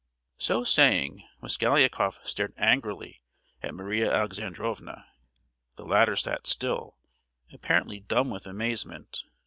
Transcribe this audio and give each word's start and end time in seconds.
So 0.39 0.63
saying, 0.63 1.27
Mosgliakoff 1.43 2.17
stared 2.27 2.55
angrily 2.57 3.21
at 3.61 3.75
Maria 3.75 4.11
Alexandrovna. 4.11 5.05
The 5.75 5.85
latter 5.85 6.15
sat 6.15 6.47
still, 6.47 6.97
apparently 7.53 7.99
dumb 7.99 8.31
with 8.31 8.47
amazement. 8.47 9.21